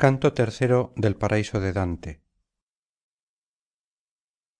canto 0.00 0.32
tercero 0.32 0.94
del 0.96 1.14
paraíso 1.14 1.60
de 1.60 1.74
dante. 1.74 2.22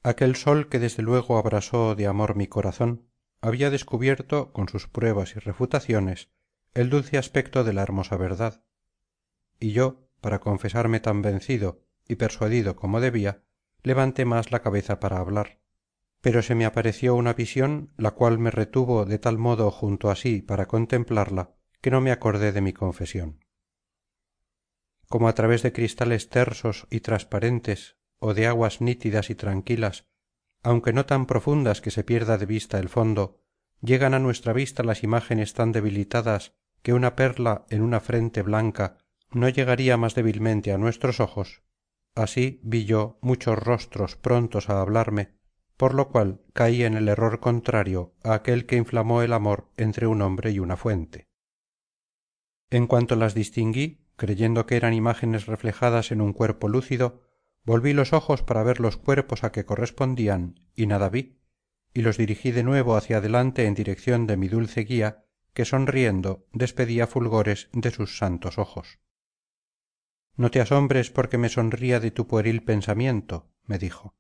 Aquel 0.02 0.36
sol 0.36 0.68
que 0.68 0.78
desde 0.78 1.02
luego 1.02 1.38
abrasó 1.38 1.94
de 1.94 2.06
amor 2.06 2.36
mi 2.36 2.46
corazón 2.46 3.08
había 3.40 3.70
descubierto 3.70 4.52
con 4.52 4.68
sus 4.68 4.86
pruebas 4.86 5.36
y 5.36 5.38
refutaciones 5.38 6.28
el 6.74 6.90
dulce 6.90 7.16
aspecto 7.16 7.64
de 7.64 7.72
la 7.72 7.80
hermosa 7.80 8.18
verdad. 8.18 8.64
Y 9.58 9.72
yo 9.72 10.10
para 10.20 10.40
confesarme 10.40 11.00
tan 11.00 11.22
vencido 11.22 11.86
y 12.06 12.16
persuadido 12.16 12.76
como 12.76 13.00
debía 13.00 13.42
levanté 13.82 14.26
más 14.26 14.52
la 14.52 14.60
cabeza 14.60 15.00
para 15.00 15.20
hablar. 15.20 15.62
Pero 16.20 16.42
se 16.42 16.54
me 16.54 16.66
apareció 16.66 17.14
una 17.14 17.32
visión 17.32 17.94
la 17.96 18.10
cual 18.10 18.38
me 18.38 18.50
retuvo 18.50 19.06
de 19.06 19.18
tal 19.18 19.38
modo 19.38 19.70
junto 19.70 20.10
a 20.10 20.16
sí 20.16 20.42
para 20.42 20.66
contemplarla 20.66 21.54
que 21.80 21.90
no 21.90 22.02
me 22.02 22.12
acordé 22.12 22.52
de 22.52 22.60
mi 22.60 22.74
confesión 22.74 23.40
como 25.10 25.28
a 25.28 25.34
través 25.34 25.62
de 25.62 25.74
cristales 25.74 26.30
tersos 26.30 26.86
y 26.88 27.00
transparentes 27.00 27.96
o 28.20 28.32
de 28.32 28.46
aguas 28.46 28.80
nítidas 28.80 29.28
y 29.28 29.34
tranquilas 29.34 30.06
aunque 30.62 30.92
no 30.92 31.04
tan 31.04 31.26
profundas 31.26 31.80
que 31.80 31.90
se 31.90 32.04
pierda 32.04 32.38
de 32.38 32.46
vista 32.46 32.78
el 32.78 32.88
fondo 32.88 33.42
llegan 33.82 34.14
a 34.14 34.18
nuestra 34.18 34.52
vista 34.52 34.82
las 34.82 35.02
imágenes 35.02 35.52
tan 35.52 35.72
debilitadas 35.72 36.54
que 36.82 36.94
una 36.94 37.16
perla 37.16 37.66
en 37.70 37.82
una 37.82 38.00
frente 38.00 38.42
blanca 38.42 38.98
no 39.30 39.48
llegaría 39.48 39.96
más 39.96 40.14
débilmente 40.14 40.72
a 40.72 40.78
nuestros 40.78 41.20
ojos. 41.20 41.62
Así 42.14 42.60
vi 42.62 42.84
yo 42.84 43.18
muchos 43.20 43.58
rostros 43.58 44.16
prontos 44.16 44.70
a 44.70 44.80
hablarme 44.80 45.40
por 45.80 45.94
lo 45.94 46.10
cual 46.10 46.42
caí 46.52 46.84
en 46.84 46.94
el 46.94 47.08
error 47.08 47.40
contrario 47.40 48.12
a 48.22 48.34
aquel 48.34 48.66
que 48.66 48.76
inflamó 48.76 49.22
el 49.22 49.32
amor 49.32 49.70
entre 49.78 50.06
un 50.06 50.20
hombre 50.20 50.50
y 50.50 50.58
una 50.58 50.76
fuente. 50.76 51.30
En 52.68 52.86
cuanto 52.86 53.16
las 53.16 53.32
distinguí 53.32 54.04
creyendo 54.20 54.66
que 54.66 54.76
eran 54.76 54.92
imágenes 54.92 55.46
reflejadas 55.46 56.12
en 56.12 56.20
un 56.20 56.34
cuerpo 56.34 56.68
lúcido 56.68 57.22
volví 57.64 57.94
los 57.94 58.12
ojos 58.12 58.42
para 58.42 58.62
ver 58.62 58.78
los 58.78 58.98
cuerpos 58.98 59.44
a 59.44 59.50
que 59.50 59.64
correspondían 59.64 60.60
y 60.76 60.86
nada 60.86 61.08
vi 61.08 61.40
y 61.94 62.02
los 62.02 62.18
dirigí 62.18 62.50
de 62.50 62.62
nuevo 62.62 62.96
hacia 62.96 63.16
adelante 63.16 63.64
en 63.64 63.72
dirección 63.72 64.26
de 64.26 64.36
mi 64.36 64.48
dulce 64.48 64.82
guía 64.82 65.24
que 65.54 65.64
sonriendo 65.64 66.46
despedía 66.52 67.06
fulgores 67.06 67.70
de 67.72 67.90
sus 67.90 68.18
santos 68.18 68.58
ojos. 68.58 68.98
No 70.36 70.50
te 70.50 70.60
asombres 70.60 71.10
porque 71.10 71.38
me 71.38 71.48
sonría 71.48 71.98
de 71.98 72.10
tu 72.10 72.26
pueril 72.26 72.62
pensamiento 72.62 73.50
me 73.64 73.78
dijo 73.78 74.18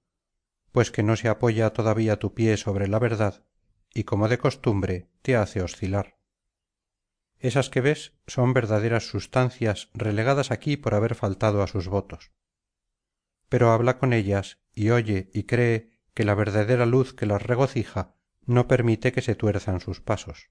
pues 0.72 0.90
que 0.90 1.02
no 1.02 1.14
se 1.16 1.28
apoya 1.28 1.74
todavía 1.74 2.18
tu 2.18 2.32
pie 2.32 2.56
sobre 2.56 2.88
la 2.88 2.98
verdad 2.98 3.44
y 3.92 4.04
como 4.04 4.28
de 4.28 4.38
costumbre 4.38 5.10
te 5.20 5.36
hace 5.36 5.60
oscilar 5.60 6.19
esas 7.40 7.70
que 7.70 7.80
ves 7.80 8.12
son 8.26 8.52
verdaderas 8.52 9.08
sustancias 9.08 9.88
relegadas 9.94 10.50
aquí 10.50 10.76
por 10.76 10.94
haber 10.94 11.14
faltado 11.14 11.62
a 11.62 11.66
sus 11.66 11.88
votos. 11.88 12.32
Pero 13.48 13.72
habla 13.72 13.98
con 13.98 14.12
ellas 14.12 14.58
y 14.72 14.90
oye 14.90 15.30
y 15.32 15.44
cree 15.44 15.90
que 16.14 16.24
la 16.24 16.34
verdadera 16.34 16.86
luz 16.86 17.14
que 17.14 17.26
las 17.26 17.42
regocija 17.42 18.14
no 18.44 18.68
permite 18.68 19.12
que 19.12 19.22
se 19.22 19.34
tuerzan 19.34 19.80
sus 19.80 20.00
pasos. 20.00 20.50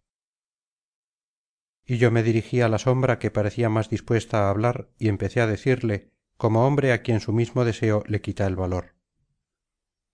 Y 1.85 1.97
yo 1.97 2.11
me 2.11 2.23
dirigí 2.23 2.61
a 2.61 2.69
la 2.69 2.77
sombra 2.77 3.19
que 3.19 3.31
parecía 3.31 3.69
más 3.69 3.89
dispuesta 3.89 4.45
a 4.45 4.49
hablar 4.49 4.89
y 4.97 5.07
empecé 5.07 5.41
a 5.41 5.47
decirle 5.47 6.11
como 6.37 6.65
hombre 6.65 6.91
a 6.91 7.01
quien 7.01 7.19
su 7.19 7.33
mismo 7.33 7.65
deseo 7.65 8.03
le 8.07 8.21
quita 8.21 8.47
el 8.47 8.55
valor. 8.55 8.95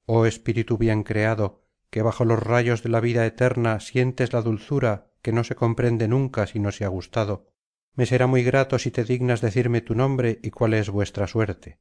Oh 0.05 0.25
espíritu 0.25 0.77
bien 0.77 1.03
creado 1.03 1.63
que 1.89 2.01
bajo 2.01 2.25
los 2.25 2.41
rayos 2.41 2.83
de 2.83 2.89
la 2.89 2.99
vida 2.99 3.25
eterna 3.25 3.79
sientes 3.79 4.33
la 4.33 4.41
dulzura 4.41 5.11
que 5.25 5.31
no 5.31 5.43
se 5.43 5.55
comprende 5.55 6.07
nunca 6.07 6.45
si 6.45 6.59
no 6.59 6.71
se 6.71 6.85
ha 6.85 6.87
gustado. 6.87 7.51
Me 7.95 8.05
será 8.05 8.27
muy 8.27 8.43
grato 8.43 8.77
si 8.77 8.91
te 8.91 9.03
dignas 9.03 9.41
decirme 9.41 9.81
tu 9.81 9.95
nombre 9.95 10.37
y 10.43 10.51
cuál 10.51 10.75
es 10.75 10.91
vuestra 10.91 11.25
suerte. 11.25 11.79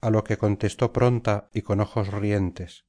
A 0.00 0.10
lo 0.10 0.22
que 0.22 0.36
contestó 0.36 0.92
pronta 0.92 1.50
y 1.52 1.62
con 1.62 1.80
ojos 1.80 2.12
rientes. 2.12 2.86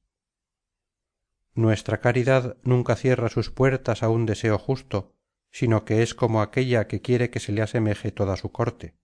Nuestra 1.52 2.00
caridad 2.00 2.58
nunca 2.62 2.94
cierra 2.94 3.28
sus 3.28 3.50
puertas 3.50 4.04
a 4.04 4.08
un 4.08 4.24
deseo 4.24 4.56
justo 4.56 5.16
sino 5.50 5.84
que 5.84 6.02
es 6.02 6.14
como 6.14 6.40
aquella 6.40 6.86
que 6.86 7.00
quiere 7.00 7.30
que 7.30 7.40
se 7.40 7.50
le 7.50 7.62
asemeje 7.62 8.12
toda 8.12 8.36
su 8.36 8.52
corte. 8.52 8.94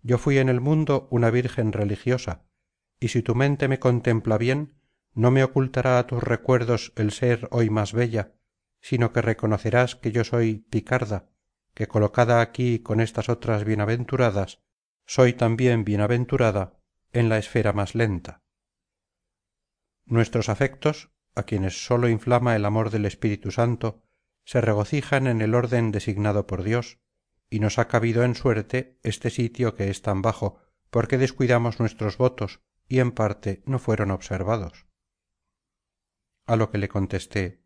Yo 0.00 0.16
fui 0.16 0.38
en 0.38 0.48
el 0.48 0.62
mundo 0.62 1.06
una 1.10 1.28
virgen 1.30 1.72
religiosa 1.72 2.46
y 2.98 3.08
si 3.08 3.20
tu 3.20 3.34
mente 3.34 3.68
me 3.68 3.78
contempla 3.78 4.38
bien 4.38 4.80
no 5.14 5.30
me 5.30 5.44
ocultará 5.44 5.98
a 5.98 6.06
tus 6.06 6.22
recuerdos 6.22 6.92
el 6.96 7.12
ser 7.12 7.48
hoy 7.50 7.70
más 7.70 7.92
bella 7.92 8.32
sino 8.80 9.12
que 9.12 9.22
reconocerás 9.22 9.94
que 9.94 10.10
yo 10.10 10.24
soy 10.24 10.66
picarda 10.70 11.28
que 11.74 11.86
colocada 11.86 12.40
aquí 12.40 12.80
con 12.80 13.00
estas 13.00 13.28
otras 13.28 13.64
bienaventuradas 13.64 14.60
soy 15.06 15.32
también 15.32 15.84
bienaventurada 15.84 16.78
en 17.12 17.28
la 17.28 17.38
esfera 17.38 17.72
más 17.72 17.94
lenta. 17.94 18.42
Nuestros 20.04 20.48
afectos 20.48 21.10
a 21.34 21.44
quienes 21.44 21.84
sólo 21.86 22.08
inflama 22.08 22.56
el 22.56 22.64
amor 22.64 22.90
del 22.90 23.06
espíritu 23.06 23.50
santo 23.50 24.02
se 24.44 24.60
regocijan 24.60 25.26
en 25.26 25.40
el 25.40 25.54
orden 25.54 25.92
designado 25.92 26.46
por 26.46 26.62
dios 26.62 26.98
y 27.48 27.60
nos 27.60 27.78
ha 27.78 27.88
cabido 27.88 28.24
en 28.24 28.34
suerte 28.34 28.98
este 29.02 29.30
sitio 29.30 29.74
que 29.74 29.90
es 29.90 30.02
tan 30.02 30.22
bajo 30.22 30.58
porque 30.90 31.18
descuidamos 31.18 31.80
nuestros 31.80 32.18
votos 32.18 32.60
y 32.88 32.98
en 32.98 33.12
parte 33.12 33.62
no 33.64 33.78
fueron 33.78 34.10
observados 34.10 34.86
a 36.46 36.56
lo 36.56 36.70
que 36.70 36.78
le 36.78 36.88
contesté. 36.88 37.62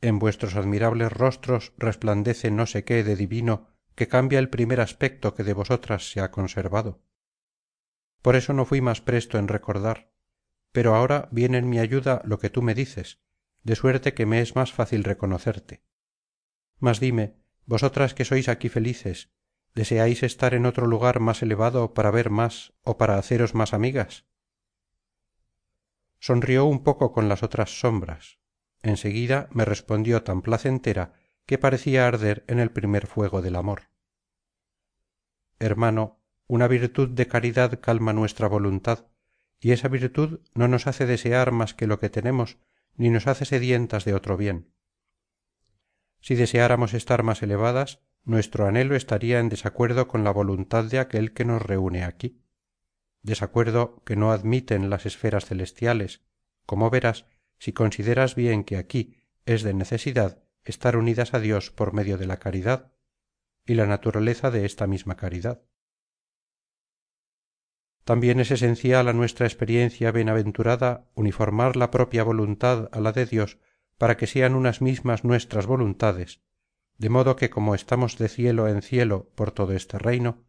En 0.00 0.18
vuestros 0.18 0.56
admirables 0.56 1.12
rostros 1.12 1.72
resplandece 1.76 2.50
no 2.50 2.66
sé 2.66 2.84
qué 2.84 3.04
de 3.04 3.16
divino 3.16 3.68
que 3.94 4.08
cambia 4.08 4.38
el 4.38 4.48
primer 4.48 4.80
aspecto 4.80 5.34
que 5.34 5.44
de 5.44 5.52
vosotras 5.52 6.10
se 6.10 6.20
ha 6.20 6.30
conservado. 6.30 7.02
Por 8.20 8.36
eso 8.36 8.52
no 8.52 8.64
fui 8.64 8.80
más 8.80 9.00
presto 9.00 9.38
en 9.38 9.48
recordar 9.48 10.12
pero 10.72 10.94
ahora 10.94 11.28
viene 11.30 11.58
en 11.58 11.68
mi 11.68 11.78
ayuda 11.78 12.22
lo 12.24 12.38
que 12.38 12.50
tú 12.50 12.62
me 12.62 12.74
dices 12.74 13.20
de 13.62 13.76
suerte 13.76 14.14
que 14.14 14.26
me 14.26 14.40
es 14.40 14.56
más 14.56 14.72
fácil 14.72 15.04
reconocerte. 15.04 15.84
Mas 16.80 16.98
dime 16.98 17.36
vosotras 17.64 18.12
que 18.14 18.24
sois 18.24 18.48
aquí 18.48 18.68
felices 18.68 19.30
deseáis 19.74 20.22
estar 20.24 20.52
en 20.54 20.66
otro 20.66 20.86
lugar 20.86 21.20
más 21.20 21.42
elevado 21.42 21.94
para 21.94 22.10
ver 22.10 22.30
más 22.30 22.72
o 22.82 22.98
para 22.98 23.18
haceros 23.18 23.54
más 23.54 23.72
amigas 23.72 24.26
sonrió 26.22 26.66
un 26.66 26.84
poco 26.84 27.10
con 27.10 27.28
las 27.28 27.42
otras 27.42 27.80
sombras. 27.80 28.38
En 28.80 28.96
seguida 28.96 29.48
me 29.50 29.64
respondió 29.64 30.22
tan 30.22 30.40
placentera 30.40 31.14
que 31.46 31.58
parecía 31.58 32.06
arder 32.06 32.44
en 32.46 32.60
el 32.60 32.70
primer 32.70 33.08
fuego 33.08 33.42
del 33.42 33.56
amor. 33.56 33.90
Hermano 35.58 36.20
una 36.46 36.68
virtud 36.68 37.08
de 37.08 37.26
caridad 37.26 37.80
calma 37.80 38.12
nuestra 38.12 38.46
voluntad 38.46 39.08
y 39.58 39.72
esa 39.72 39.88
virtud 39.88 40.38
no 40.54 40.68
nos 40.68 40.86
hace 40.86 41.06
desear 41.06 41.50
más 41.50 41.74
que 41.74 41.88
lo 41.88 41.98
que 41.98 42.08
tenemos 42.08 42.58
ni 42.94 43.10
nos 43.10 43.26
hace 43.26 43.44
sedientas 43.44 44.04
de 44.04 44.14
otro 44.14 44.36
bien. 44.36 44.72
Si 46.20 46.36
deseáramos 46.36 46.94
estar 46.94 47.24
más 47.24 47.42
elevadas 47.42 48.00
nuestro 48.22 48.68
anhelo 48.68 48.94
estaría 48.94 49.40
en 49.40 49.48
desacuerdo 49.48 50.06
con 50.06 50.22
la 50.22 50.30
voluntad 50.30 50.84
de 50.84 51.00
aquel 51.00 51.32
que 51.32 51.44
nos 51.44 51.60
reúne 51.60 52.04
aquí 52.04 52.41
desacuerdo 53.22 54.02
que 54.04 54.16
no 54.16 54.32
admiten 54.32 54.90
las 54.90 55.06
esferas 55.06 55.46
celestiales. 55.46 56.22
Como 56.66 56.90
verás 56.90 57.26
si 57.58 57.72
consideras 57.72 58.34
bien 58.34 58.64
que 58.64 58.76
aquí 58.76 59.16
es 59.46 59.62
de 59.62 59.74
necesidad 59.74 60.42
estar 60.64 60.96
unidas 60.96 61.34
a 61.34 61.40
dios 61.40 61.70
por 61.70 61.92
medio 61.92 62.18
de 62.18 62.26
la 62.26 62.38
caridad 62.38 62.92
y 63.66 63.74
la 63.74 63.86
naturaleza 63.86 64.50
de 64.50 64.64
esta 64.64 64.86
misma 64.86 65.16
caridad. 65.16 65.62
También 68.04 68.40
es 68.40 68.50
esencial 68.50 69.08
a 69.08 69.12
nuestra 69.12 69.46
experiencia 69.46 70.10
bienaventurada 70.10 71.08
uniformar 71.14 71.76
la 71.76 71.90
propia 71.90 72.24
voluntad 72.24 72.88
a 72.92 73.00
la 73.00 73.12
de 73.12 73.26
dios 73.26 73.58
para 73.96 74.16
que 74.16 74.26
sean 74.26 74.54
unas 74.54 74.80
mismas 74.80 75.24
nuestras 75.24 75.66
voluntades 75.66 76.40
de 77.02 77.08
modo 77.08 77.34
que 77.34 77.50
como 77.50 77.74
estamos 77.74 78.16
de 78.16 78.28
cielo 78.28 78.68
en 78.68 78.80
cielo 78.80 79.28
por 79.34 79.50
todo 79.50 79.72
este 79.72 79.98
reino 79.98 80.44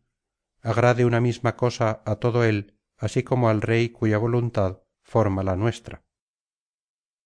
agrade 0.63 1.05
una 1.05 1.21
misma 1.21 1.55
cosa 1.55 2.01
a 2.05 2.15
todo 2.15 2.43
él 2.43 2.79
así 2.97 3.21
como 3.21 3.49
al 3.49 3.61
rey 3.61 3.89
cuya 3.89 4.17
voluntad 4.17 4.79
forma 5.03 5.43
la 5.43 5.55
nuestra. 5.57 6.05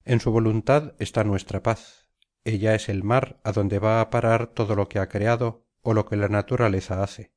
En 0.04 0.20
su 0.20 0.30
voluntad 0.30 0.94
está 0.98 1.22
nuestra 1.22 1.62
paz. 1.62 2.08
Ella 2.44 2.74
es 2.74 2.88
el 2.88 3.04
mar 3.04 3.40
a 3.44 3.52
donde 3.52 3.78
va 3.78 4.00
a 4.00 4.08
parar 4.08 4.46
todo 4.46 4.74
lo 4.74 4.88
que 4.88 4.98
ha 4.98 5.08
creado 5.08 5.66
o 5.82 5.92
lo 5.92 6.06
que 6.06 6.16
la 6.16 6.28
naturaleza 6.28 7.02
hace. 7.02 7.34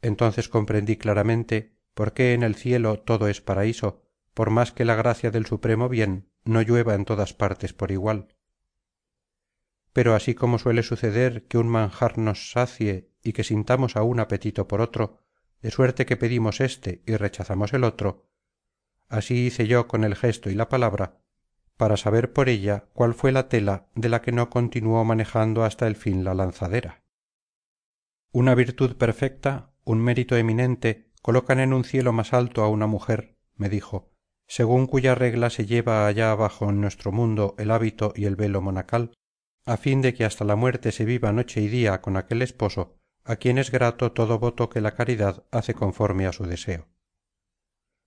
Entonces 0.00 0.48
comprendí 0.48 0.96
claramente 0.96 1.76
por 1.94 2.12
qué 2.12 2.34
en 2.34 2.44
el 2.44 2.54
cielo 2.54 3.00
todo 3.00 3.26
es 3.26 3.40
paraíso 3.40 4.04
por 4.32 4.50
más 4.50 4.70
que 4.70 4.84
la 4.84 4.94
gracia 4.94 5.32
del 5.32 5.46
supremo 5.46 5.88
bien 5.88 6.30
no 6.44 6.62
llueva 6.62 6.94
en 6.94 7.04
todas 7.04 7.34
partes 7.34 7.72
por 7.72 7.90
igual 7.90 8.28
pero 9.98 10.14
así 10.14 10.36
como 10.36 10.60
suele 10.60 10.84
suceder 10.84 11.48
que 11.48 11.58
un 11.58 11.66
manjar 11.66 12.18
nos 12.18 12.52
sacie 12.52 13.10
y 13.20 13.32
que 13.32 13.42
sintamos 13.42 13.96
aún 13.96 14.20
apetito 14.20 14.68
por 14.68 14.80
otro 14.80 15.24
de 15.60 15.72
suerte 15.72 16.06
que 16.06 16.16
pedimos 16.16 16.60
éste 16.60 17.02
y 17.04 17.16
rechazamos 17.16 17.72
el 17.72 17.82
otro 17.82 18.30
así 19.08 19.46
hice 19.46 19.66
yo 19.66 19.88
con 19.88 20.04
el 20.04 20.14
gesto 20.14 20.50
y 20.50 20.54
la 20.54 20.68
palabra 20.68 21.18
para 21.76 21.96
saber 21.96 22.32
por 22.32 22.48
ella 22.48 22.84
cuál 22.92 23.12
fue 23.12 23.32
la 23.32 23.48
tela 23.48 23.88
de 23.96 24.08
la 24.08 24.22
que 24.22 24.30
no 24.30 24.50
continuó 24.50 25.04
manejando 25.04 25.64
hasta 25.64 25.88
el 25.88 25.96
fin 25.96 26.22
la 26.22 26.32
lanzadera. 26.32 27.02
Una 28.30 28.54
virtud 28.54 28.94
perfecta 28.94 29.72
un 29.82 29.98
mérito 29.98 30.36
eminente 30.36 31.10
colocan 31.22 31.58
en 31.58 31.72
un 31.72 31.82
cielo 31.82 32.12
más 32.12 32.32
alto 32.32 32.62
a 32.62 32.68
una 32.68 32.86
mujer 32.86 33.36
me 33.56 33.68
dijo 33.68 34.12
según 34.46 34.86
cuya 34.86 35.16
regla 35.16 35.50
se 35.50 35.66
lleva 35.66 36.06
allá 36.06 36.30
abajo 36.30 36.70
en 36.70 36.80
nuestro 36.80 37.10
mundo 37.10 37.56
el 37.58 37.72
hábito 37.72 38.12
y 38.14 38.26
el 38.26 38.36
velo 38.36 38.60
monacal 38.60 39.10
a 39.68 39.76
fin 39.76 40.00
de 40.00 40.14
que 40.14 40.24
hasta 40.24 40.46
la 40.46 40.56
muerte 40.56 40.92
se 40.92 41.04
viva 41.04 41.30
noche 41.30 41.60
y 41.60 41.68
día 41.68 42.00
con 42.00 42.16
aquel 42.16 42.40
esposo 42.40 42.96
a 43.22 43.36
quien 43.36 43.58
es 43.58 43.70
grato 43.70 44.12
todo 44.12 44.38
voto 44.38 44.70
que 44.70 44.80
la 44.80 44.94
caridad 44.94 45.44
hace 45.50 45.74
conforme 45.74 46.26
a 46.26 46.32
su 46.32 46.46
deseo. 46.46 46.88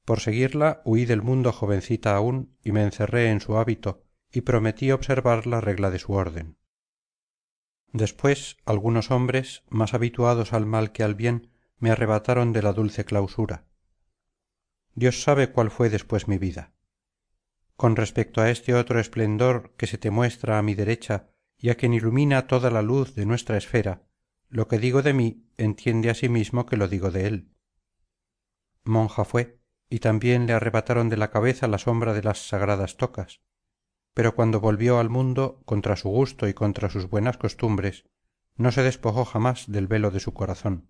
Por 0.03 0.21
seguirla 0.21 0.81
huí 0.85 1.05
del 1.05 1.21
mundo 1.21 1.51
jovencita 1.51 2.15
aún 2.15 2.57
y 2.63 2.71
me 2.71 2.81
encerré 2.81 3.29
en 3.29 3.41
su 3.41 3.57
hábito 3.57 4.03
y 4.31 4.41
prometí 4.41 4.91
observar 4.91 5.45
la 5.45 5.61
regla 5.61 5.91
de 5.91 5.99
su 5.99 6.13
orden. 6.13 6.57
Después 7.93 8.57
algunos 8.65 9.11
hombres 9.11 9.61
más 9.69 9.93
habituados 9.93 10.53
al 10.53 10.65
mal 10.65 10.91
que 10.91 11.03
al 11.03 11.13
bien 11.13 11.51
me 11.77 11.91
arrebataron 11.91 12.53
de 12.53 12.63
la 12.63 12.73
dulce 12.73 13.05
clausura. 13.05 13.67
Dios 14.95 15.21
sabe 15.21 15.51
cuál 15.51 15.69
fue 15.69 15.91
después 15.91 16.27
mi 16.27 16.39
vida. 16.39 16.73
Con 17.75 17.95
respecto 17.95 18.41
a 18.41 18.49
este 18.49 18.73
otro 18.73 18.99
esplendor 18.99 19.75
que 19.77 19.85
se 19.85 19.99
te 19.99 20.09
muestra 20.09 20.57
a 20.57 20.63
mi 20.63 20.73
derecha 20.73 21.30
a 21.69 21.75
quien 21.75 21.93
ilumina 21.93 22.47
toda 22.47 22.71
la 22.71 22.81
luz 22.81 23.15
de 23.15 23.25
nuestra 23.25 23.57
esfera 23.57 24.03
lo 24.51 24.67
que 24.67 24.79
digo 24.79 25.01
de 25.01 25.13
mí 25.13 25.45
entiende 25.57 26.09
asimismo 26.09 26.65
que 26.65 26.75
lo 26.75 26.89
digo 26.89 27.09
de 27.09 27.25
él. 27.25 27.51
Monja 28.83 29.23
fue 29.23 29.61
y 29.89 29.99
también 29.99 30.45
le 30.45 30.51
arrebataron 30.53 31.07
de 31.07 31.15
la 31.15 31.31
cabeza 31.31 31.69
la 31.69 31.77
sombra 31.77 32.13
de 32.13 32.21
las 32.21 32.49
sagradas 32.49 32.97
tocas. 32.97 33.41
Pero 34.13 34.35
cuando 34.35 34.59
volvió 34.59 34.99
al 34.99 35.09
mundo 35.09 35.61
contra 35.63 35.95
su 35.95 36.09
gusto 36.09 36.49
y 36.49 36.53
contra 36.53 36.89
sus 36.89 37.09
buenas 37.09 37.37
costumbres 37.37 38.03
no 38.57 38.73
se 38.73 38.83
despojó 38.83 39.23
jamás 39.23 39.71
del 39.71 39.87
velo 39.87 40.11
de 40.11 40.19
su 40.19 40.33
corazón. 40.33 40.89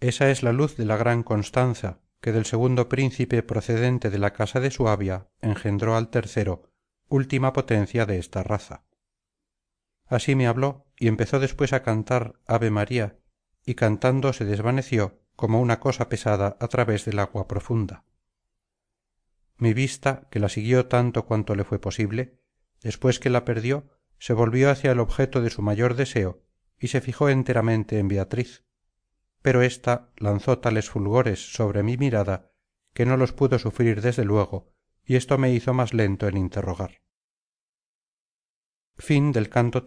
Esa 0.00 0.30
es 0.30 0.42
la 0.42 0.52
luz 0.52 0.78
de 0.78 0.86
la 0.86 0.96
gran 0.96 1.22
constanza 1.22 2.00
que 2.22 2.32
del 2.32 2.46
segundo 2.46 2.88
príncipe 2.88 3.42
procedente 3.42 4.08
de 4.08 4.18
la 4.18 4.32
casa 4.32 4.60
de 4.60 4.70
suabia 4.70 5.28
engendró 5.42 5.94
al 5.94 6.08
tercero 6.08 6.70
última 7.08 7.52
potencia 7.52 8.06
de 8.06 8.18
esta 8.18 8.42
raza 8.42 8.84
así 10.06 10.34
me 10.34 10.46
habló 10.46 10.86
y 10.98 11.08
empezó 11.08 11.40
después 11.40 11.72
a 11.72 11.82
cantar 11.82 12.40
ave 12.46 12.70
maría 12.70 13.18
y 13.64 13.74
cantando 13.74 14.32
se 14.32 14.44
desvaneció 14.44 15.20
como 15.34 15.60
una 15.60 15.80
cosa 15.80 16.08
pesada 16.08 16.56
a 16.60 16.68
través 16.68 17.04
del 17.04 17.18
agua 17.18 17.46
profunda. 17.48 18.04
Mi 19.58 19.74
vista 19.74 20.28
que 20.30 20.38
la 20.38 20.48
siguió 20.48 20.86
tanto 20.86 21.26
cuanto 21.26 21.54
le 21.54 21.64
fue 21.64 21.78
posible 21.78 22.38
después 22.82 23.18
que 23.18 23.30
la 23.30 23.44
perdió 23.44 23.88
se 24.18 24.32
volvió 24.32 24.70
hacia 24.70 24.92
el 24.92 25.00
objeto 25.00 25.42
de 25.42 25.50
su 25.50 25.62
mayor 25.62 25.94
deseo 25.94 26.42
y 26.78 26.88
se 26.88 27.00
fijó 27.00 27.28
enteramente 27.28 27.98
en 27.98 28.08
beatriz. 28.08 28.64
Pero 29.42 29.62
ésta 29.62 30.10
lanzó 30.16 30.58
tales 30.58 30.88
fulgores 30.88 31.52
sobre 31.52 31.82
mi 31.82 31.96
mirada 31.96 32.50
que 32.92 33.06
no 33.06 33.16
los 33.16 33.32
pudo 33.32 33.58
sufrir 33.58 34.00
desde 34.00 34.24
luego 34.24 34.72
y 35.04 35.16
esto 35.16 35.38
me 35.38 35.52
hizo 35.52 35.74
más 35.74 35.92
lento 35.92 36.28
en 36.28 36.36
interrogar 36.36 37.05
canto 39.48 39.84